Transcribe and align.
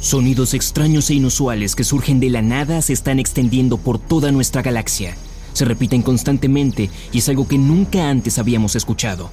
Sonidos 0.00 0.54
extraños 0.54 1.10
e 1.10 1.14
inusuales 1.14 1.76
que 1.76 1.84
surgen 1.84 2.20
de 2.20 2.30
la 2.30 2.40
nada 2.40 2.80
se 2.80 2.94
están 2.94 3.18
extendiendo 3.18 3.76
por 3.76 3.98
toda 3.98 4.32
nuestra 4.32 4.62
galaxia. 4.62 5.14
Se 5.52 5.66
repiten 5.66 6.00
constantemente 6.00 6.88
y 7.12 7.18
es 7.18 7.28
algo 7.28 7.46
que 7.46 7.58
nunca 7.58 8.08
antes 8.08 8.38
habíamos 8.38 8.76
escuchado. 8.76 9.30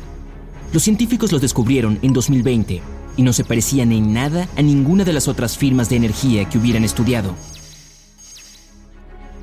Los 0.73 0.83
científicos 0.83 1.31
los 1.31 1.41
descubrieron 1.41 1.99
en 2.01 2.11
2020 2.11 2.81
y 3.15 3.21
no 3.21 3.31
se 3.31 3.45
parecían 3.45 3.93
en 3.93 4.11
nada 4.11 4.49
a 4.57 4.61
ninguna 4.61 5.05
de 5.05 5.13
las 5.13 5.29
otras 5.29 5.57
firmas 5.57 5.89
de 5.89 5.95
energía 5.95 6.43
que 6.49 6.57
hubieran 6.57 6.83
estudiado. 6.83 7.33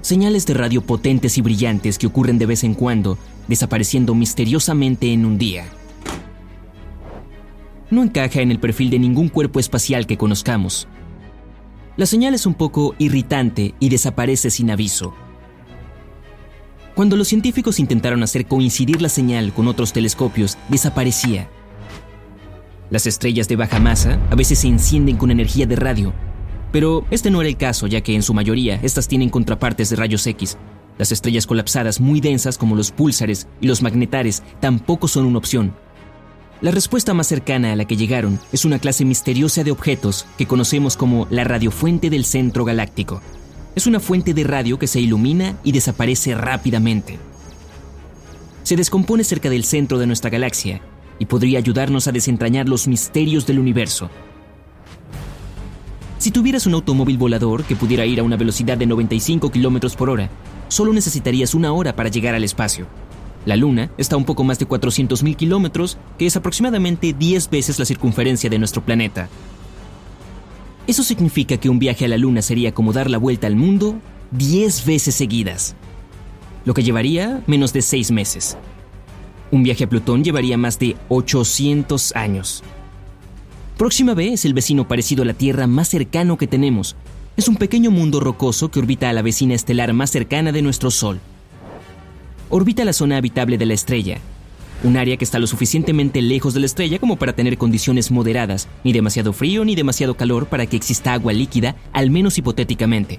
Señales 0.02 0.44
de 0.44 0.52
radio 0.52 0.82
potentes 0.82 1.38
y 1.38 1.40
brillantes 1.40 1.96
que 1.96 2.06
ocurren 2.06 2.36
de 2.36 2.44
vez 2.44 2.64
en 2.64 2.74
cuando, 2.74 3.16
desapareciendo 3.48 4.14
misteriosamente 4.14 5.10
en 5.10 5.24
un 5.24 5.38
día. 5.38 5.64
No 7.90 8.02
encaja 8.02 8.42
en 8.42 8.50
el 8.50 8.58
perfil 8.58 8.90
de 8.90 8.98
ningún 8.98 9.30
cuerpo 9.30 9.58
espacial 9.58 10.06
que 10.06 10.18
conozcamos, 10.18 10.86
la 11.96 12.06
señal 12.06 12.34
es 12.34 12.46
un 12.46 12.54
poco 12.54 12.94
irritante 12.98 13.74
y 13.78 13.88
desaparece 13.88 14.50
sin 14.50 14.70
aviso. 14.70 15.14
Cuando 16.94 17.16
los 17.16 17.28
científicos 17.28 17.80
intentaron 17.80 18.22
hacer 18.22 18.46
coincidir 18.46 19.02
la 19.02 19.08
señal 19.08 19.52
con 19.52 19.68
otros 19.68 19.92
telescopios, 19.92 20.58
desaparecía. 20.68 21.48
Las 22.90 23.06
estrellas 23.06 23.48
de 23.48 23.56
baja 23.56 23.80
masa 23.80 24.20
a 24.30 24.34
veces 24.34 24.60
se 24.60 24.68
encienden 24.68 25.16
con 25.16 25.30
energía 25.30 25.66
de 25.66 25.76
radio, 25.76 26.12
pero 26.70 27.04
este 27.10 27.30
no 27.30 27.40
era 27.40 27.48
el 27.48 27.56
caso 27.56 27.86
ya 27.86 28.00
que 28.00 28.14
en 28.14 28.22
su 28.22 28.34
mayoría 28.34 28.78
estas 28.82 29.08
tienen 29.08 29.30
contrapartes 29.30 29.90
de 29.90 29.96
rayos 29.96 30.26
X. 30.26 30.56
Las 30.98 31.10
estrellas 31.10 31.46
colapsadas 31.46 32.00
muy 32.00 32.20
densas 32.20 32.58
como 32.58 32.76
los 32.76 32.92
púlsares 32.92 33.48
y 33.60 33.66
los 33.66 33.82
magnetares 33.82 34.42
tampoco 34.60 35.08
son 35.08 35.24
una 35.24 35.38
opción, 35.38 35.74
la 36.64 36.70
respuesta 36.70 37.12
más 37.12 37.26
cercana 37.26 37.72
a 37.72 37.76
la 37.76 37.84
que 37.84 37.98
llegaron 37.98 38.40
es 38.50 38.64
una 38.64 38.78
clase 38.78 39.04
misteriosa 39.04 39.62
de 39.64 39.70
objetos 39.70 40.24
que 40.38 40.46
conocemos 40.46 40.96
como 40.96 41.26
la 41.28 41.44
radiofuente 41.44 42.08
del 42.08 42.24
centro 42.24 42.64
galáctico. 42.64 43.20
Es 43.74 43.86
una 43.86 44.00
fuente 44.00 44.32
de 44.32 44.44
radio 44.44 44.78
que 44.78 44.86
se 44.86 44.98
ilumina 44.98 45.58
y 45.62 45.72
desaparece 45.72 46.34
rápidamente. 46.34 47.18
Se 48.62 48.76
descompone 48.76 49.24
cerca 49.24 49.50
del 49.50 49.64
centro 49.64 49.98
de 49.98 50.06
nuestra 50.06 50.30
galaxia 50.30 50.80
y 51.18 51.26
podría 51.26 51.58
ayudarnos 51.58 52.08
a 52.08 52.12
desentrañar 52.12 52.66
los 52.66 52.88
misterios 52.88 53.46
del 53.46 53.58
universo. 53.58 54.08
Si 56.16 56.30
tuvieras 56.30 56.66
un 56.66 56.72
automóvil 56.72 57.18
volador 57.18 57.64
que 57.64 57.76
pudiera 57.76 58.06
ir 58.06 58.20
a 58.20 58.22
una 58.22 58.38
velocidad 58.38 58.78
de 58.78 58.86
95 58.86 59.50
km 59.50 59.94
por 59.96 60.08
hora, 60.08 60.30
solo 60.68 60.94
necesitarías 60.94 61.54
una 61.54 61.74
hora 61.74 61.94
para 61.94 62.08
llegar 62.08 62.34
al 62.34 62.42
espacio. 62.42 62.86
La 63.46 63.56
Luna 63.56 63.90
está 63.98 64.16
a 64.16 64.18
un 64.18 64.24
poco 64.24 64.42
más 64.42 64.58
de 64.58 64.66
400.000 64.66 65.36
kilómetros, 65.36 65.98
que 66.18 66.26
es 66.26 66.36
aproximadamente 66.36 67.12
10 67.12 67.50
veces 67.50 67.78
la 67.78 67.84
circunferencia 67.84 68.48
de 68.48 68.58
nuestro 68.58 68.82
planeta. 68.82 69.28
Eso 70.86 71.02
significa 71.02 71.58
que 71.58 71.68
un 71.68 71.78
viaje 71.78 72.06
a 72.06 72.08
la 72.08 72.16
Luna 72.16 72.40
sería 72.40 72.72
como 72.72 72.92
dar 72.92 73.10
la 73.10 73.18
vuelta 73.18 73.46
al 73.46 73.56
mundo 73.56 73.98
10 74.32 74.86
veces 74.86 75.14
seguidas, 75.14 75.76
lo 76.64 76.72
que 76.72 76.82
llevaría 76.82 77.42
menos 77.46 77.72
de 77.72 77.82
6 77.82 78.10
meses. 78.12 78.56
Un 79.50 79.62
viaje 79.62 79.84
a 79.84 79.88
Plutón 79.88 80.24
llevaría 80.24 80.56
más 80.56 80.78
de 80.78 80.96
800 81.10 82.16
años. 82.16 82.62
Próxima 83.76 84.14
B 84.14 84.32
es 84.32 84.44
el 84.44 84.54
vecino 84.54 84.88
parecido 84.88 85.22
a 85.22 85.26
la 85.26 85.34
Tierra 85.34 85.66
más 85.66 85.88
cercano 85.88 86.38
que 86.38 86.46
tenemos. 86.46 86.96
Es 87.36 87.48
un 87.48 87.56
pequeño 87.56 87.90
mundo 87.90 88.20
rocoso 88.20 88.70
que 88.70 88.78
orbita 88.78 89.10
a 89.10 89.12
la 89.12 89.22
vecina 89.22 89.54
estelar 89.54 89.92
más 89.92 90.10
cercana 90.10 90.50
de 90.50 90.62
nuestro 90.62 90.90
Sol 90.90 91.20
orbita 92.50 92.84
la 92.84 92.92
zona 92.92 93.16
habitable 93.16 93.58
de 93.58 93.66
la 93.66 93.74
estrella, 93.74 94.18
un 94.82 94.96
área 94.96 95.16
que 95.16 95.24
está 95.24 95.38
lo 95.38 95.46
suficientemente 95.46 96.20
lejos 96.22 96.54
de 96.54 96.60
la 96.60 96.66
estrella 96.66 96.98
como 96.98 97.16
para 97.16 97.34
tener 97.34 97.56
condiciones 97.58 98.10
moderadas, 98.10 98.68
ni 98.84 98.92
demasiado 98.92 99.32
frío 99.32 99.64
ni 99.64 99.74
demasiado 99.74 100.14
calor 100.14 100.46
para 100.46 100.66
que 100.66 100.76
exista 100.76 101.14
agua 101.14 101.32
líquida, 101.32 101.76
al 101.92 102.10
menos 102.10 102.38
hipotéticamente. 102.38 103.18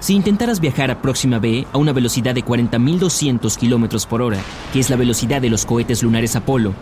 Si 0.00 0.14
intentaras 0.14 0.60
viajar 0.60 0.90
a 0.90 1.02
Próxima 1.02 1.38
B 1.38 1.66
a 1.72 1.78
una 1.78 1.92
velocidad 1.92 2.34
de 2.34 2.42
40.200 2.42 3.56
km 3.58 4.06
por 4.06 4.22
hora, 4.22 4.40
que 4.72 4.80
es 4.80 4.88
la 4.88 4.96
velocidad 4.96 5.42
de 5.42 5.50
los 5.50 5.66
cohetes 5.66 6.02
lunares 6.02 6.36
Apolo, 6.36 6.74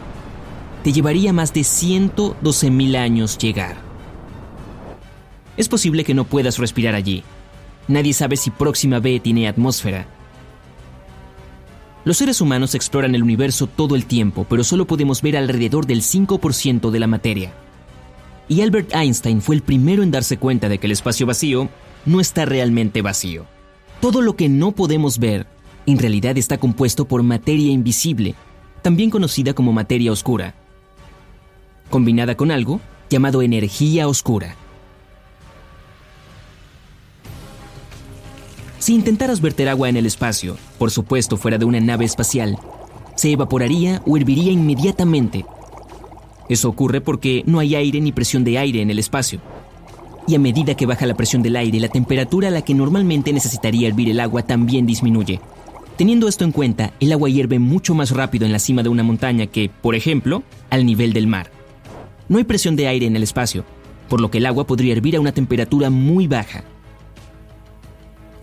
te 0.84 0.92
llevaría 0.92 1.32
más 1.32 1.52
de 1.52 1.62
112.000 1.62 2.96
años 2.96 3.36
llegar. 3.36 3.76
Es 5.56 5.68
posible 5.68 6.04
que 6.04 6.14
no 6.14 6.24
puedas 6.24 6.58
respirar 6.58 6.94
allí, 6.94 7.24
Nadie 7.88 8.12
sabe 8.12 8.36
si 8.36 8.50
Próxima 8.50 9.00
B 9.00 9.18
tiene 9.20 9.48
atmósfera. 9.48 10.06
Los 12.04 12.18
seres 12.18 12.40
humanos 12.40 12.74
exploran 12.74 13.14
el 13.14 13.22
universo 13.22 13.66
todo 13.66 13.96
el 13.96 14.06
tiempo, 14.06 14.46
pero 14.48 14.62
solo 14.62 14.86
podemos 14.86 15.20
ver 15.20 15.36
alrededor 15.36 15.86
del 15.86 16.02
5% 16.02 16.90
de 16.90 17.00
la 17.00 17.06
materia. 17.06 17.52
Y 18.48 18.62
Albert 18.62 18.94
Einstein 18.94 19.42
fue 19.42 19.56
el 19.56 19.62
primero 19.62 20.02
en 20.02 20.10
darse 20.10 20.38
cuenta 20.38 20.68
de 20.68 20.78
que 20.78 20.86
el 20.86 20.92
espacio 20.92 21.26
vacío 21.26 21.68
no 22.06 22.20
está 22.20 22.44
realmente 22.44 23.02
vacío. 23.02 23.46
Todo 24.00 24.22
lo 24.22 24.36
que 24.36 24.48
no 24.48 24.72
podemos 24.72 25.18
ver 25.18 25.46
en 25.86 25.98
realidad 25.98 26.36
está 26.38 26.58
compuesto 26.58 27.06
por 27.06 27.22
materia 27.22 27.70
invisible, 27.70 28.34
también 28.82 29.10
conocida 29.10 29.54
como 29.54 29.72
materia 29.72 30.12
oscura, 30.12 30.54
combinada 31.90 32.36
con 32.36 32.50
algo 32.50 32.80
llamado 33.10 33.42
energía 33.42 34.08
oscura. 34.08 34.54
Si 38.88 38.94
intentaras 38.94 39.42
verter 39.42 39.68
agua 39.68 39.90
en 39.90 39.98
el 39.98 40.06
espacio, 40.06 40.56
por 40.78 40.90
supuesto 40.90 41.36
fuera 41.36 41.58
de 41.58 41.66
una 41.66 41.78
nave 41.78 42.06
espacial, 42.06 42.56
se 43.16 43.30
evaporaría 43.30 44.00
o 44.06 44.16
herviría 44.16 44.50
inmediatamente. 44.50 45.44
Eso 46.48 46.70
ocurre 46.70 47.02
porque 47.02 47.42
no 47.44 47.58
hay 47.58 47.74
aire 47.74 48.00
ni 48.00 48.12
presión 48.12 48.44
de 48.44 48.56
aire 48.56 48.80
en 48.80 48.88
el 48.88 48.98
espacio. 48.98 49.42
Y 50.26 50.36
a 50.36 50.38
medida 50.38 50.74
que 50.74 50.86
baja 50.86 51.04
la 51.04 51.18
presión 51.18 51.42
del 51.42 51.56
aire, 51.56 51.78
la 51.80 51.90
temperatura 51.90 52.48
a 52.48 52.50
la 52.50 52.62
que 52.62 52.72
normalmente 52.72 53.30
necesitaría 53.30 53.88
hervir 53.88 54.08
el 54.08 54.20
agua 54.20 54.44
también 54.44 54.86
disminuye. 54.86 55.38
Teniendo 55.98 56.26
esto 56.26 56.44
en 56.44 56.52
cuenta, 56.52 56.94
el 56.98 57.12
agua 57.12 57.28
hierve 57.28 57.58
mucho 57.58 57.94
más 57.94 58.12
rápido 58.12 58.46
en 58.46 58.52
la 58.52 58.58
cima 58.58 58.82
de 58.82 58.88
una 58.88 59.02
montaña 59.02 59.48
que, 59.48 59.70
por 59.82 59.96
ejemplo, 59.96 60.44
al 60.70 60.86
nivel 60.86 61.12
del 61.12 61.26
mar. 61.26 61.50
No 62.30 62.38
hay 62.38 62.44
presión 62.44 62.74
de 62.74 62.88
aire 62.88 63.04
en 63.04 63.16
el 63.16 63.22
espacio, 63.22 63.66
por 64.08 64.22
lo 64.22 64.30
que 64.30 64.38
el 64.38 64.46
agua 64.46 64.66
podría 64.66 64.94
hervir 64.94 65.16
a 65.16 65.20
una 65.20 65.32
temperatura 65.32 65.90
muy 65.90 66.26
baja. 66.26 66.64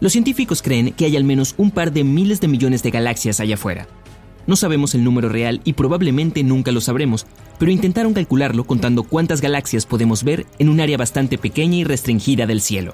Los 0.05 0.11
científicos 0.11 0.61
creen 0.61 0.93
que 0.93 1.05
hay 1.05 1.17
al 1.17 1.23
menos 1.23 1.55
un 1.57 1.71
par 1.71 1.91
de 1.91 2.03
miles 2.03 2.39
de 2.39 2.47
millones 2.47 2.83
de 2.83 2.91
galaxias 2.91 3.39
allá 3.39 3.55
afuera. 3.55 3.88
No 4.45 4.55
sabemos 4.55 4.93
el 4.93 5.03
número 5.03 5.29
real 5.29 5.61
y 5.63 5.73
probablemente 5.73 6.43
nunca 6.43 6.71
lo 6.71 6.79
sabremos, 6.79 7.25
pero 7.57 7.71
intentaron 7.71 8.13
calcularlo 8.13 8.66
contando 8.66 9.01
cuántas 9.01 9.41
galaxias 9.41 9.88
podemos 9.88 10.23
ver 10.23 10.45
en 10.59 10.69
un 10.69 10.79
área 10.79 10.95
bastante 10.95 11.39
pequeña 11.39 11.77
y 11.77 11.83
restringida 11.85 12.45
del 12.45 12.61
cielo. 12.61 12.93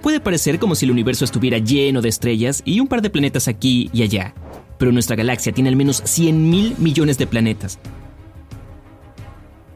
Puede 0.00 0.20
parecer 0.20 0.58
como 0.58 0.74
si 0.74 0.86
el 0.86 0.92
universo 0.92 1.26
estuviera 1.26 1.58
lleno 1.58 2.00
de 2.00 2.08
estrellas 2.08 2.62
y 2.64 2.80
un 2.80 2.88
par 2.88 3.02
de 3.02 3.10
planetas 3.10 3.48
aquí 3.48 3.90
y 3.92 4.04
allá, 4.04 4.32
pero 4.78 4.90
nuestra 4.90 5.16
galaxia 5.16 5.52
tiene 5.52 5.68
al 5.68 5.76
menos 5.76 6.00
100 6.02 6.48
mil 6.48 6.74
millones 6.78 7.18
de 7.18 7.26
planetas. 7.26 7.78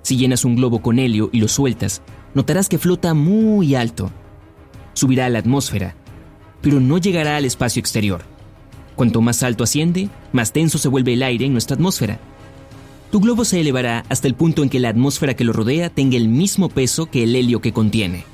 Si 0.01 0.17
llenas 0.17 0.47
un 0.47 0.57
globo 0.57 0.81
con 0.81 0.99
helio 0.99 1.29
y 1.35 1.41
lo 1.41 1.49
sueltas, 1.49 2.01
notarás 2.33 2.71
que 2.71 2.79
flota 2.79 3.13
muy 3.13 3.75
alto, 3.75 4.11
subirá 5.01 5.27
a 5.27 5.31
la 5.31 5.39
atmósfera, 5.39 5.95
pero 6.61 6.79
no 6.79 6.99
llegará 6.99 7.37
al 7.37 7.47
espacio 7.47 7.81
exterior. 7.81 8.21
Cuanto 8.97 9.23
más 9.23 9.43
alto 9.43 9.65
asciende, 9.65 10.11
más 10.31 10.53
denso 10.53 10.77
se 10.77 10.89
vuelve 10.89 11.15
el 11.15 11.23
aire 11.23 11.47
en 11.47 11.53
nuestra 11.53 11.75
atmósfera. 11.75 12.21
Tu 13.11 13.19
globo 13.19 13.47
se 13.47 13.61
elevará 13.61 14.05
hasta 14.11 14.29
el 14.29 14.35
punto 14.35 14.63
en 14.63 14.69
que 14.69 14.79
la 14.79 14.91
atmósfera 14.91 15.35
que 15.35 15.45
lo 15.45 15.55
rodea 15.55 15.89
tenga 15.89 16.19
el 16.19 16.29
mismo 16.29 16.69
peso 16.69 17.07
que 17.07 17.25
el 17.25 17.35
helio 17.35 17.63
que 17.63 17.73
contiene. 17.73 18.25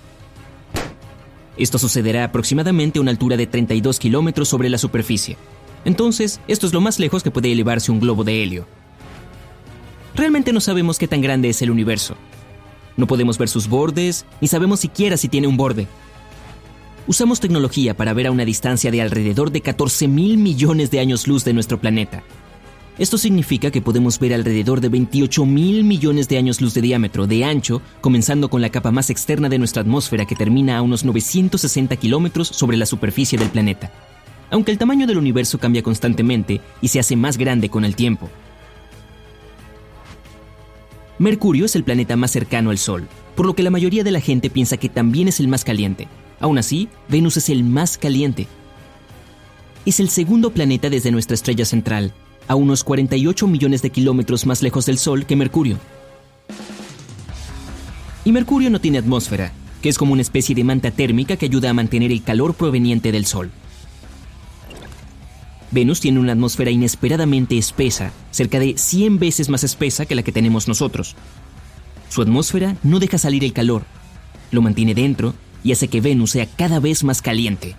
Esto 1.56 1.78
sucederá 1.78 2.24
aproximadamente 2.24 2.98
a 2.98 3.02
una 3.02 3.12
altura 3.12 3.36
de 3.36 3.46
32 3.46 4.00
kilómetros 4.00 4.48
sobre 4.48 4.68
la 4.68 4.76
superficie. 4.76 5.36
Entonces, 5.84 6.40
esto 6.48 6.66
es 6.66 6.72
lo 6.72 6.80
más 6.80 6.98
lejos 6.98 7.22
que 7.22 7.30
puede 7.30 7.52
elevarse 7.52 7.92
un 7.92 8.00
globo 8.00 8.24
de 8.24 8.42
helio. 8.42 8.66
Realmente 10.16 10.52
no 10.52 10.60
sabemos 10.60 10.98
qué 10.98 11.06
tan 11.06 11.20
grande 11.20 11.48
es 11.48 11.62
el 11.62 11.70
universo. 11.70 12.16
No 12.96 13.06
podemos 13.06 13.38
ver 13.38 13.48
sus 13.48 13.68
bordes, 13.68 14.26
ni 14.40 14.48
sabemos 14.48 14.80
siquiera 14.80 15.16
si 15.16 15.28
tiene 15.28 15.46
un 15.46 15.56
borde. 15.56 15.86
Usamos 17.08 17.38
tecnología 17.38 17.96
para 17.96 18.12
ver 18.14 18.26
a 18.26 18.32
una 18.32 18.44
distancia 18.44 18.90
de 18.90 19.00
alrededor 19.00 19.52
de 19.52 19.60
14 19.60 20.08
mil 20.08 20.38
millones 20.38 20.90
de 20.90 20.98
años 20.98 21.28
luz 21.28 21.44
de 21.44 21.52
nuestro 21.52 21.80
planeta. 21.80 22.24
Esto 22.98 23.16
significa 23.16 23.70
que 23.70 23.80
podemos 23.80 24.18
ver 24.18 24.34
alrededor 24.34 24.80
de 24.80 24.88
28 24.88 25.46
mil 25.46 25.84
millones 25.84 26.28
de 26.28 26.38
años 26.38 26.60
luz 26.60 26.74
de 26.74 26.80
diámetro, 26.80 27.28
de 27.28 27.44
ancho, 27.44 27.80
comenzando 28.00 28.50
con 28.50 28.60
la 28.60 28.70
capa 28.70 28.90
más 28.90 29.08
externa 29.10 29.48
de 29.48 29.58
nuestra 29.58 29.82
atmósfera 29.82 30.24
que 30.24 30.34
termina 30.34 30.78
a 30.78 30.82
unos 30.82 31.04
960 31.04 31.94
kilómetros 31.94 32.48
sobre 32.48 32.76
la 32.76 32.86
superficie 32.86 33.38
del 33.38 33.50
planeta. 33.50 33.92
Aunque 34.50 34.72
el 34.72 34.78
tamaño 34.78 35.06
del 35.06 35.18
universo 35.18 35.58
cambia 35.58 35.84
constantemente 35.84 36.60
y 36.80 36.88
se 36.88 36.98
hace 36.98 37.14
más 37.14 37.38
grande 37.38 37.68
con 37.68 37.84
el 37.84 37.94
tiempo. 37.94 38.28
Mercurio 41.20 41.66
es 41.66 41.76
el 41.76 41.84
planeta 41.84 42.16
más 42.16 42.32
cercano 42.32 42.70
al 42.70 42.78
Sol, 42.78 43.06
por 43.36 43.46
lo 43.46 43.54
que 43.54 43.62
la 43.62 43.70
mayoría 43.70 44.02
de 44.02 44.10
la 44.10 44.20
gente 44.20 44.50
piensa 44.50 44.76
que 44.76 44.88
también 44.88 45.28
es 45.28 45.38
el 45.38 45.48
más 45.48 45.64
caliente, 45.64 46.08
Aún 46.40 46.58
así, 46.58 46.88
Venus 47.08 47.36
es 47.36 47.48
el 47.48 47.64
más 47.64 47.96
caliente. 47.96 48.46
Es 49.84 50.00
el 50.00 50.08
segundo 50.08 50.50
planeta 50.50 50.90
desde 50.90 51.10
nuestra 51.10 51.34
estrella 51.34 51.64
central, 51.64 52.12
a 52.48 52.54
unos 52.54 52.84
48 52.84 53.46
millones 53.46 53.82
de 53.82 53.90
kilómetros 53.90 54.46
más 54.46 54.62
lejos 54.62 54.86
del 54.86 54.98
Sol 54.98 55.26
que 55.26 55.36
Mercurio. 55.36 55.78
Y 58.24 58.32
Mercurio 58.32 58.70
no 58.70 58.80
tiene 58.80 58.98
atmósfera, 58.98 59.52
que 59.80 59.88
es 59.88 59.98
como 59.98 60.12
una 60.12 60.22
especie 60.22 60.54
de 60.54 60.64
manta 60.64 60.90
térmica 60.90 61.36
que 61.36 61.46
ayuda 61.46 61.70
a 61.70 61.74
mantener 61.74 62.12
el 62.12 62.22
calor 62.22 62.54
proveniente 62.54 63.12
del 63.12 63.26
Sol. 63.26 63.50
Venus 65.70 66.00
tiene 66.00 66.20
una 66.20 66.32
atmósfera 66.32 66.70
inesperadamente 66.70 67.56
espesa, 67.56 68.12
cerca 68.30 68.58
de 68.58 68.76
100 68.76 69.18
veces 69.18 69.48
más 69.48 69.64
espesa 69.64 70.06
que 70.06 70.14
la 70.14 70.22
que 70.22 70.32
tenemos 70.32 70.68
nosotros. 70.68 71.16
Su 72.08 72.22
atmósfera 72.22 72.76
no 72.82 72.98
deja 72.98 73.18
salir 73.18 73.44
el 73.44 73.52
calor, 73.52 73.84
lo 74.50 74.62
mantiene 74.62 74.94
dentro 74.94 75.34
y 75.66 75.72
hace 75.72 75.88
que 75.88 76.00
Venus 76.00 76.30
sea 76.30 76.46
cada 76.46 76.78
vez 76.78 77.02
más 77.02 77.20
caliente. 77.20 77.74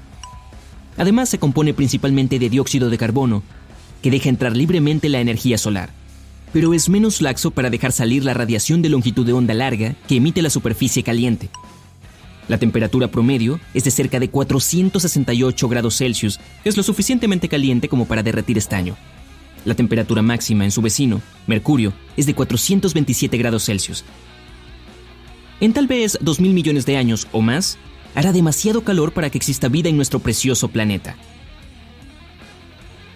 Además 0.97 1.29
se 1.29 1.39
compone 1.39 1.73
principalmente 1.73 2.37
de 2.37 2.49
dióxido 2.49 2.89
de 2.89 2.97
carbono, 2.97 3.43
que 4.01 4.11
deja 4.11 4.27
entrar 4.27 4.57
libremente 4.57 5.07
la 5.07 5.21
energía 5.21 5.57
solar, 5.57 5.91
pero 6.51 6.73
es 6.73 6.89
menos 6.89 7.21
laxo 7.21 7.51
para 7.51 7.69
dejar 7.69 7.93
salir 7.93 8.25
la 8.25 8.33
radiación 8.33 8.81
de 8.81 8.89
longitud 8.89 9.25
de 9.25 9.31
onda 9.31 9.53
larga 9.53 9.95
que 10.05 10.17
emite 10.17 10.41
la 10.41 10.49
superficie 10.49 11.01
caliente. 11.01 11.49
La 12.49 12.57
temperatura 12.57 13.07
promedio 13.07 13.57
es 13.73 13.85
de 13.85 13.91
cerca 13.91 14.19
de 14.19 14.29
468 14.29 15.69
grados 15.69 15.95
Celsius, 15.95 16.41
es 16.65 16.75
lo 16.75 16.83
suficientemente 16.83 17.47
caliente 17.47 17.87
como 17.87 18.05
para 18.05 18.21
derretir 18.21 18.57
estaño. 18.57 18.97
La 19.63 19.75
temperatura 19.75 20.21
máxima 20.21 20.65
en 20.65 20.71
su 20.71 20.81
vecino, 20.81 21.21
Mercurio, 21.47 21.93
es 22.17 22.25
de 22.25 22.33
427 22.33 23.37
grados 23.37 23.63
Celsius. 23.63 24.03
En 25.59 25.73
tal 25.73 25.87
vez 25.87 26.19
2.000 26.21 26.53
millones 26.53 26.85
de 26.85 26.97
años 26.97 27.27
o 27.31 27.41
más, 27.41 27.77
hará 28.13 28.31
demasiado 28.31 28.83
calor 28.83 29.11
para 29.11 29.29
que 29.29 29.37
exista 29.37 29.69
vida 29.69 29.89
en 29.89 29.95
nuestro 29.95 30.19
precioso 30.19 30.67
planeta. 30.67 31.15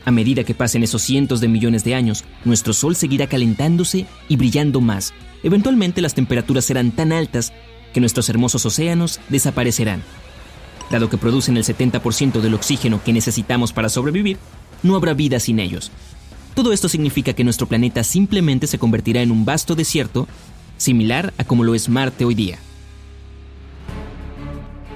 A 0.05 0.11
medida 0.11 0.43
que 0.43 0.55
pasen 0.55 0.83
esos 0.83 1.03
cientos 1.03 1.41
de 1.41 1.47
millones 1.47 1.83
de 1.83 1.93
años, 1.93 2.23
nuestro 2.43 2.73
Sol 2.73 2.95
seguirá 2.95 3.27
calentándose 3.27 4.07
y 4.27 4.35
brillando 4.35 4.81
más. 4.81 5.13
Eventualmente 5.43 6.01
las 6.01 6.15
temperaturas 6.15 6.65
serán 6.65 6.91
tan 6.91 7.11
altas 7.11 7.53
que 7.93 7.99
nuestros 7.99 8.27
hermosos 8.29 8.65
océanos 8.65 9.19
desaparecerán. 9.29 10.01
Dado 10.89 11.09
que 11.09 11.17
producen 11.17 11.57
el 11.57 11.63
70% 11.63 12.41
del 12.41 12.55
oxígeno 12.55 13.03
que 13.03 13.13
necesitamos 13.13 13.73
para 13.73 13.89
sobrevivir, 13.89 14.37
no 14.81 14.95
habrá 14.95 15.13
vida 15.13 15.39
sin 15.39 15.59
ellos. 15.59 15.91
Todo 16.55 16.73
esto 16.73 16.89
significa 16.89 17.33
que 17.33 17.43
nuestro 17.43 17.67
planeta 17.67 18.03
simplemente 18.03 18.67
se 18.67 18.79
convertirá 18.79 19.21
en 19.21 19.31
un 19.31 19.45
vasto 19.45 19.75
desierto, 19.75 20.27
similar 20.81 21.33
a 21.37 21.43
como 21.43 21.63
lo 21.63 21.75
es 21.75 21.87
Marte 21.87 22.25
hoy 22.25 22.35
día. 22.35 22.57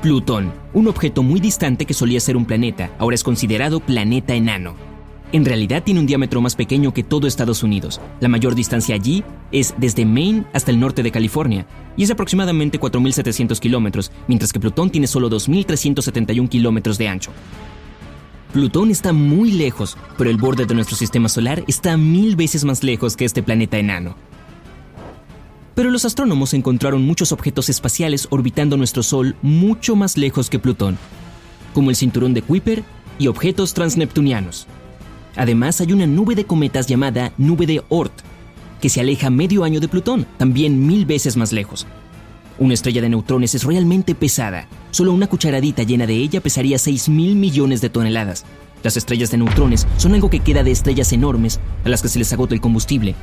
Plutón, 0.02 0.52
un 0.74 0.88
objeto 0.88 1.24
muy 1.24 1.40
distante 1.40 1.86
que 1.86 1.94
solía 1.94 2.20
ser 2.20 2.38
un 2.38 2.46
planeta, 2.46 2.92
ahora 3.00 3.16
es 3.16 3.24
considerado 3.24 3.80
planeta 3.80 4.36
enano. 4.36 4.76
En 5.32 5.46
realidad 5.46 5.84
tiene 5.84 6.00
un 6.00 6.06
diámetro 6.06 6.42
más 6.42 6.56
pequeño 6.56 6.94
que 6.94 7.04
todo 7.04 7.28
Estados 7.28 7.64
Unidos. 7.64 8.00
La 8.20 8.28
mayor 8.28 8.56
distancia 8.56 8.96
allí 8.96 9.24
es 9.52 9.74
desde 9.78 10.06
Maine 10.06 10.46
hasta 10.54 10.72
el 10.72 10.80
norte 10.80 11.02
de 11.02 11.12
California, 11.12 11.66
y 11.98 12.04
es 12.04 12.12
aproximadamente 12.12 12.80
4.700 12.80 13.60
kilómetros, 13.60 14.12
mientras 14.28 14.54
que 14.54 14.60
Plutón 14.60 14.92
tiene 14.92 15.08
solo 15.08 15.30
2.371 15.30 16.50
kilómetros 16.50 16.98
de 16.98 17.08
ancho. 17.08 17.32
Plutón 18.54 18.92
está 18.92 19.12
muy 19.12 19.52
lejos, 19.52 19.98
pero 20.18 20.30
el 20.30 20.38
borde 20.38 20.66
de 20.66 20.76
nuestro 20.76 20.96
sistema 20.96 21.28
solar 21.28 21.64
está 21.68 21.98
mil 21.98 22.36
veces 22.36 22.64
más 22.64 22.84
lejos 22.84 23.18
que 23.18 23.26
este 23.26 23.44
planeta 23.44 23.78
enano. 23.78 24.16
Pero 25.76 25.92
los 25.92 26.06
astrónomos 26.06 26.54
encontraron 26.54 27.06
muchos 27.06 27.34
objetos 27.34 27.70
espaciales 27.70 28.28
orbitando 28.32 28.78
nuestro 28.78 29.04
Sol 29.04 29.36
mucho 29.42 29.98
más 29.98 30.18
lejos 30.18 30.50
que 30.50 30.58
Plutón, 30.58 30.98
como 31.74 31.90
el 31.90 31.98
cinturón 31.98 32.34
de 32.34 32.42
Kuiper 32.42 32.84
y 33.20 33.28
objetos 33.28 33.74
transneptunianos. 33.74 34.68
Además, 35.36 35.82
hay 35.82 35.92
una 35.92 36.08
nube 36.08 36.34
de 36.34 36.46
cometas 36.46 36.88
llamada 36.88 37.34
nube 37.38 37.66
de 37.66 37.84
Oort, 37.90 38.14
que 38.82 38.88
se 38.88 39.02
aleja 39.02 39.30
medio 39.30 39.66
año 39.66 39.82
de 39.82 39.90
Plutón, 39.90 40.26
también 40.38 40.88
mil 40.88 41.06
veces 41.06 41.36
más 41.36 41.52
lejos. 41.52 41.86
Una 42.58 42.74
estrella 42.74 43.02
de 43.02 43.10
neutrones 43.10 43.54
es 43.54 43.66
realmente 43.66 44.16
pesada. 44.16 44.70
Solo 44.92 45.12
una 45.12 45.28
cucharadita 45.28 45.84
llena 45.84 46.08
de 46.08 46.16
ella 46.16 46.40
pesaría 46.40 46.80
6 46.80 47.10
mil 47.10 47.36
millones 47.36 47.82
de 47.82 47.90
toneladas. 47.90 48.46
Las 48.82 48.96
estrellas 48.96 49.30
de 49.30 49.40
neutrones 49.40 49.86
son 49.98 50.14
algo 50.14 50.30
que 50.30 50.40
queda 50.40 50.64
de 50.64 50.72
estrellas 50.72 51.12
enormes 51.12 51.60
a 51.84 51.90
las 51.90 52.02
que 52.02 52.08
se 52.08 52.20
les 52.20 52.32
agota 52.32 52.54
el 52.54 52.62
combustible. 52.62 53.14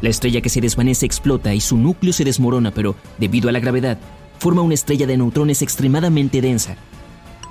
La 0.00 0.08
estrella 0.08 0.40
que 0.40 0.48
se 0.48 0.60
desvanece 0.60 1.06
explota 1.06 1.54
y 1.54 1.60
su 1.60 1.76
núcleo 1.76 2.12
se 2.12 2.24
desmorona, 2.24 2.70
pero, 2.70 2.96
debido 3.18 3.48
a 3.48 3.52
la 3.52 3.60
gravedad, 3.60 3.98
forma 4.38 4.62
una 4.62 4.74
estrella 4.74 5.06
de 5.06 5.16
neutrones 5.16 5.62
extremadamente 5.62 6.40
densa, 6.40 6.76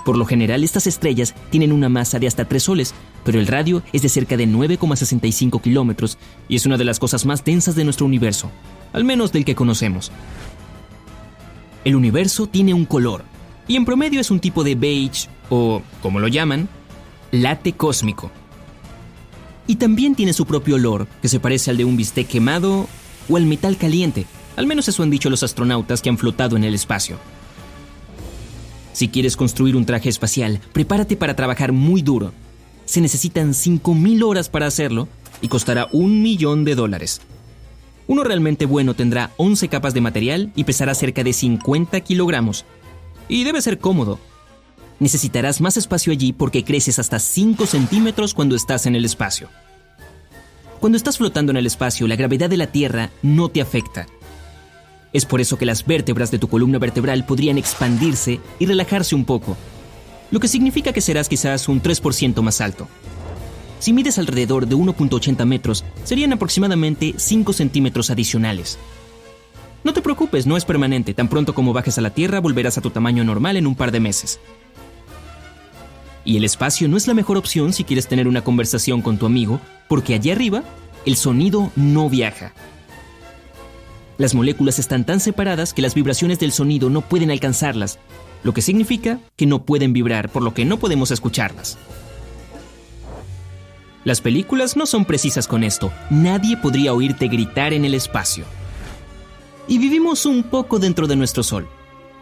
por 0.10 0.18
lo 0.18 0.26
general, 0.26 0.64
estas 0.64 0.88
estrellas 0.88 1.36
tienen 1.52 1.72
una 1.72 1.88
masa 1.88 2.20
de 2.20 2.28
hasta 2.28 2.46
3 2.46 2.64
soles, 2.64 2.94
pero 3.24 3.40
el 3.40 3.48
radio 3.48 3.84
es 3.94 4.02
de 4.02 4.10
cerca 4.10 4.38
de 4.38 4.48
9,65 4.48 5.62
kilómetros 5.62 6.18
y 6.48 6.56
es 6.56 6.66
una 6.66 6.78
de 6.78 6.86
las 6.86 7.00
cosas 7.00 7.26
más 7.26 7.44
densas 7.44 7.76
de 7.76 7.84
nuestro 7.84 8.06
universo, 8.06 8.50
al 8.94 9.04
menos 9.04 9.32
del 9.32 9.46
que 9.46 9.56
conocemos. 9.56 10.12
El 11.86 11.96
universo 11.96 12.48
tiene 12.48 12.74
un 12.74 12.86
color, 12.86 13.24
y 13.68 13.76
en 13.76 13.86
promedio 13.86 14.20
es 14.20 14.32
un 14.32 14.40
tipo 14.40 14.64
de 14.64 14.74
beige, 14.76 15.30
o, 15.50 15.82
como 16.02 16.20
lo 16.20 16.28
llaman, 16.28 16.68
late 17.32 17.74
cósmico. 17.74 18.32
Y 19.70 19.76
también 19.76 20.16
tiene 20.16 20.34
su 20.34 20.48
propio 20.48 20.78
olor, 20.78 21.06
que 21.22 21.28
se 21.28 21.40
parece 21.40 21.70
al 21.70 21.78
de 21.78 21.86
un 21.86 21.96
bistec 21.96 22.28
quemado 22.28 22.88
o 23.30 23.38
al 23.38 23.46
metal 23.46 23.78
caliente, 23.78 24.26
al 24.56 24.66
menos 24.66 24.88
eso 24.88 25.04
han 25.04 25.12
dicho 25.12 25.30
los 25.30 25.44
astronautas 25.44 26.02
que 26.02 26.10
han 26.10 26.18
flotado 26.18 26.58
en 26.58 26.64
el 26.64 26.74
espacio. 26.74 27.20
Si 28.94 29.10
quieres 29.10 29.38
construir 29.38 29.76
un 29.76 29.86
traje 29.86 30.10
espacial, 30.10 30.60
prepárate 30.74 31.16
para 31.18 31.36
trabajar 31.36 31.72
muy 31.72 32.02
duro. 32.02 32.34
Se 32.86 33.00
necesitan 33.00 33.52
5.000 33.52 34.24
horas 34.24 34.50
para 34.50 34.66
hacerlo 34.66 35.08
y 35.40 35.50
costará 35.50 35.88
un 35.92 36.24
millón 36.24 36.66
de 36.66 36.74
dólares. 36.74 37.22
Uno 38.08 38.24
realmente 38.24 38.66
bueno 38.66 38.96
tendrá 38.96 39.34
11 39.38 39.68
capas 39.68 39.94
de 39.94 40.02
material 40.02 40.52
y 40.56 40.64
pesará 40.64 40.96
cerca 40.96 41.24
de 41.24 41.32
50 41.32 42.00
kilogramos. 42.02 42.66
Y 43.28 43.44
debe 43.44 43.62
ser 43.62 43.78
cómodo. 43.78 44.20
Necesitarás 45.00 45.62
más 45.62 45.78
espacio 45.78 46.12
allí 46.12 46.34
porque 46.34 46.64
creces 46.64 47.00
hasta 47.00 47.20
5 47.20 47.66
centímetros 47.66 48.34
cuando 48.34 48.56
estás 48.56 48.86
en 48.86 48.96
el 48.96 49.06
espacio. 49.06 49.50
Cuando 50.80 50.98
estás 50.98 51.18
flotando 51.18 51.52
en 51.52 51.58
el 51.58 51.66
espacio, 51.66 52.08
la 52.08 52.16
gravedad 52.16 52.50
de 52.50 52.58
la 52.58 52.68
Tierra 52.68 53.10
no 53.22 53.50
te 53.50 53.62
afecta 53.62 54.08
es 55.14 55.26
por 55.26 55.42
eso 55.42 55.58
que 55.58 55.66
las 55.66 55.86
vértebras 55.86 56.32
de 56.32 56.40
tu 56.40 56.48
columna 56.48 56.78
vertebral 56.78 57.26
podrían 57.26 57.58
expandirse 57.58 58.40
y 58.60 58.66
relajarse 58.66 59.16
un 59.16 59.26
poco, 59.26 59.58
lo 60.32 60.40
que 60.40 60.48
significa 60.48 60.94
que 60.94 61.02
serás 61.02 61.30
quizás 61.30 61.68
un 61.68 61.82
3% 61.82 62.42
más 62.42 62.62
alto. 62.62 62.88
Si 63.80 63.94
mides 63.94 64.20
alrededor 64.20 64.68
de 64.68 64.76
1.80 64.76 65.46
metros, 65.46 65.86
serían 66.04 66.34
aproximadamente 66.34 67.16
5 67.18 67.54
centímetros 67.54 68.10
adicionales. 68.12 68.78
No 69.84 69.94
te 69.94 70.02
preocupes, 70.02 70.46
no 70.46 70.58
es 70.58 70.66
permanente. 70.66 71.14
Tan 71.14 71.30
pronto 71.30 71.56
como 71.56 71.72
bajes 71.72 71.98
a 71.98 72.02
la 72.02 72.10
Tierra, 72.10 72.42
volverás 72.42 72.78
a 72.78 72.82
tu 72.82 72.90
tamaño 72.90 73.24
normal 73.24 73.56
en 73.56 73.66
un 73.66 73.76
par 73.76 73.92
de 73.92 74.02
meses. 74.02 74.40
Y 76.30 76.38
el 76.38 76.44
espacio 76.44 76.88
no 76.88 76.96
es 76.96 77.08
la 77.08 77.16
mejor 77.16 77.38
opción 77.38 77.74
si 77.74 77.84
quieres 77.84 78.08
tener 78.08 78.28
una 78.28 78.44
conversación 78.44 79.02
con 79.02 79.18
tu 79.18 79.26
amigo, 79.26 79.60
porque 79.88 80.14
allí 80.14 80.30
arriba 80.30 80.64
el 81.08 81.16
sonido 81.16 81.72
no 81.76 82.08
viaja. 82.08 82.54
Las 84.20 84.36
moléculas 84.36 84.78
están 84.78 85.08
tan 85.08 85.22
separadas 85.22 85.74
que 85.74 85.82
las 85.82 85.96
vibraciones 85.96 86.38
del 86.38 86.52
sonido 86.52 86.92
no 86.92 87.02
pueden 87.02 87.32
alcanzarlas, 87.32 87.98
lo 88.44 88.54
que 88.54 88.62
significa 88.62 89.20
que 89.38 89.48
no 89.48 89.64
pueden 89.64 89.92
vibrar, 89.92 90.30
por 90.30 90.44
lo 90.44 90.54
que 90.54 90.66
no 90.66 90.78
podemos 90.78 91.10
escucharlas. 91.10 91.80
Las 94.04 94.22
películas 94.22 94.78
no 94.78 94.86
son 94.86 95.06
precisas 95.06 95.48
con 95.48 95.64
esto. 95.64 95.92
Nadie 96.12 96.58
podría 96.58 96.94
oírte 96.94 97.28
gritar 97.28 97.74
en 97.74 97.86
el 97.86 97.96
espacio. 97.96 98.46
Y 99.68 99.80
vivimos 99.80 100.28
un 100.28 100.44
poco 100.44 100.78
dentro 100.78 101.08
de 101.08 101.16
nuestro 101.16 101.42
Sol. 101.42 101.68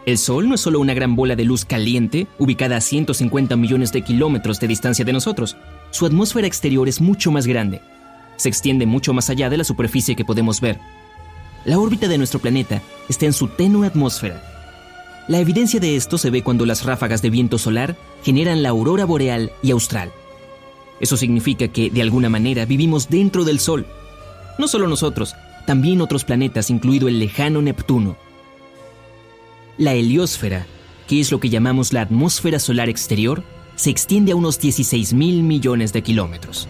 El 0.08 0.16
Sol 0.16 0.48
no 0.48 0.54
es 0.54 0.62
solo 0.62 0.80
una 0.80 0.94
gran 0.94 1.16
bola 1.16 1.36
de 1.36 1.44
luz 1.44 1.66
caliente, 1.66 2.28
ubicada 2.38 2.78
a 2.78 2.80
150 2.80 3.56
millones 3.56 3.92
de 3.92 4.00
kilómetros 4.00 4.58
de 4.58 4.66
distancia 4.66 5.04
de 5.04 5.12
nosotros. 5.12 5.58
Su 5.90 6.06
atmósfera 6.06 6.46
exterior 6.46 6.88
es 6.88 7.02
mucho 7.02 7.30
más 7.30 7.46
grande. 7.46 7.82
Se 8.36 8.48
extiende 8.48 8.86
mucho 8.86 9.12
más 9.12 9.28
allá 9.28 9.50
de 9.50 9.58
la 9.58 9.64
superficie 9.64 10.16
que 10.16 10.24
podemos 10.24 10.62
ver, 10.62 10.78
la 11.66 11.78
órbita 11.78 12.08
de 12.08 12.16
nuestro 12.16 12.40
planeta 12.40 12.80
está 13.10 13.26
en 13.26 13.34
su 13.34 13.48
tenue 13.48 13.86
atmósfera. 13.86 14.42
La 15.28 15.40
evidencia 15.40 15.78
de 15.78 15.94
esto 15.94 16.16
se 16.16 16.30
ve 16.30 16.42
cuando 16.42 16.64
las 16.64 16.86
ráfagas 16.86 17.20
de 17.20 17.28
viento 17.28 17.58
solar 17.58 17.94
generan 18.22 18.62
la 18.62 18.70
aurora 18.70 19.04
boreal 19.04 19.52
y 19.62 19.72
austral. 19.72 20.10
Eso 21.00 21.18
significa 21.18 21.68
que, 21.68 21.90
de 21.90 22.00
alguna 22.00 22.30
manera, 22.30 22.64
vivimos 22.64 23.10
dentro 23.10 23.44
del 23.44 23.60
Sol. 23.60 23.86
No 24.58 24.68
solo 24.68 24.88
nosotros, 24.88 25.34
también 25.66 26.00
otros 26.00 26.24
planetas, 26.24 26.70
incluido 26.70 27.08
el 27.08 27.18
lejano 27.18 27.60
Neptuno. 27.60 28.16
La 29.78 29.94
heliosfera, 29.94 30.66
que 31.06 31.20
es 31.20 31.30
lo 31.30 31.38
que 31.38 31.50
llamamos 31.50 31.92
la 31.92 32.00
atmósfera 32.00 32.58
solar 32.58 32.88
exterior, 32.88 33.44
se 33.76 33.90
extiende 33.90 34.32
a 34.32 34.36
unos 34.36 34.58
16 34.58 35.14
mil 35.14 35.44
millones 35.44 35.92
de 35.92 36.02
kilómetros. 36.02 36.68